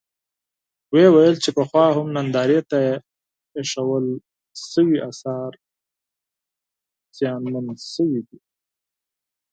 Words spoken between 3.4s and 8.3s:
اېښودل شوي اثار زیانمن شوي